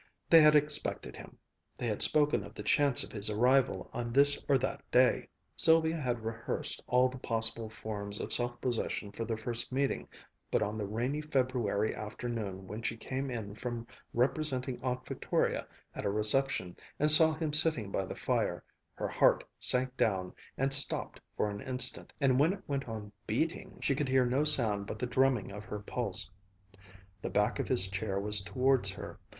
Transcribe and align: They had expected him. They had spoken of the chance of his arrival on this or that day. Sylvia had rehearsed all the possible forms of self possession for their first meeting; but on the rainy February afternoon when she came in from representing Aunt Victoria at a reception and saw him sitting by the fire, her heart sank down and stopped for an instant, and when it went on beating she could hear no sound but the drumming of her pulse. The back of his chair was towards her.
They 0.31 0.41
had 0.41 0.55
expected 0.55 1.15
him. 1.17 1.37
They 1.77 1.85
had 1.85 2.01
spoken 2.01 2.43
of 2.43 2.55
the 2.55 2.63
chance 2.63 3.03
of 3.03 3.11
his 3.11 3.29
arrival 3.29 3.87
on 3.93 4.11
this 4.11 4.43
or 4.49 4.57
that 4.57 4.81
day. 4.89 5.29
Sylvia 5.55 5.97
had 5.97 6.21
rehearsed 6.25 6.83
all 6.87 7.07
the 7.07 7.19
possible 7.19 7.69
forms 7.69 8.19
of 8.19 8.33
self 8.33 8.59
possession 8.61 9.11
for 9.11 9.25
their 9.25 9.37
first 9.37 9.71
meeting; 9.71 10.07
but 10.49 10.63
on 10.63 10.75
the 10.75 10.87
rainy 10.87 11.21
February 11.21 11.93
afternoon 11.93 12.65
when 12.65 12.81
she 12.81 12.97
came 12.97 13.29
in 13.29 13.53
from 13.53 13.85
representing 14.11 14.81
Aunt 14.81 15.05
Victoria 15.05 15.67
at 15.93 16.03
a 16.03 16.09
reception 16.09 16.75
and 16.97 17.11
saw 17.11 17.35
him 17.35 17.53
sitting 17.53 17.91
by 17.91 18.05
the 18.07 18.15
fire, 18.15 18.63
her 18.95 19.07
heart 19.07 19.43
sank 19.59 19.95
down 19.97 20.33
and 20.57 20.73
stopped 20.73 21.21
for 21.37 21.47
an 21.47 21.61
instant, 21.61 22.11
and 22.19 22.39
when 22.39 22.53
it 22.53 22.63
went 22.65 22.89
on 22.89 23.11
beating 23.27 23.77
she 23.81 23.93
could 23.93 24.09
hear 24.09 24.25
no 24.25 24.43
sound 24.45 24.87
but 24.87 24.97
the 24.97 25.05
drumming 25.05 25.51
of 25.51 25.63
her 25.65 25.77
pulse. 25.77 26.31
The 27.21 27.29
back 27.29 27.59
of 27.59 27.67
his 27.67 27.87
chair 27.87 28.19
was 28.19 28.41
towards 28.43 28.89
her. 28.89 29.19